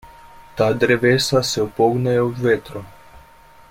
Ta 0.55 0.69
drevesa 0.73 1.43
se 1.49 1.61
upognejo 1.67 2.29
v 2.29 2.37
vetru. 2.47 2.85